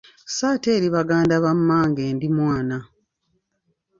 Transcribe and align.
Sso 0.31 0.45
ate 0.53 0.69
eri 0.77 0.89
Baganda 0.97 1.35
ba 1.43 1.51
mmange 1.57 2.03
ndi 2.15 2.27
mwana. 2.37 2.77